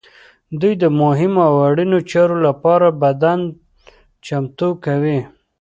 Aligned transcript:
دوی 0.59 0.73
د 0.83 0.85
مهمو 1.01 1.41
او 1.49 1.55
اړینو 1.67 1.99
چارو 2.11 2.37
لپاره 2.47 2.87
بدن 3.03 3.39
چمتو 4.25 4.69
کوي. 4.85 5.19